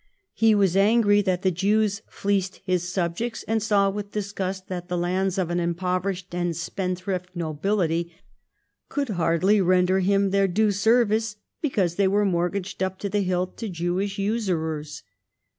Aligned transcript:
He 0.33 0.55
was 0.55 0.75
angry 0.75 1.21
that 1.21 1.43
the 1.43 1.51
Jews 1.51 2.01
fleeced 2.09 2.59
his 2.65 2.91
subjects, 2.91 3.43
and 3.47 3.61
saw 3.61 3.87
with 3.91 4.13
disgust 4.13 4.67
that 4.67 4.87
the 4.89 4.97
lands 4.97 5.37
of 5.37 5.51
an 5.51 5.59
impoverished 5.59 6.33
and 6.33 6.55
spendthrift 6.57 7.35
nobility 7.35 8.11
could 8.89 9.09
hardly 9.09 9.61
render 9.61 9.99
him 9.99 10.31
their 10.31 10.47
due 10.47 10.71
service, 10.71 11.35
because 11.61 11.97
they 11.97 12.07
were 12.07 12.25
mortgaged 12.25 12.81
up 12.81 12.97
to 12.97 13.09
the 13.09 13.21
hilt 13.21 13.57
to 13.57 13.69
Jewish 13.69 14.17
usurers. 14.17 15.03